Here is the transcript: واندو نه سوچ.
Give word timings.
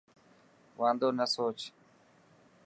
واندو 0.79 1.09
نه 1.19 1.25
سوچ. 1.33 1.59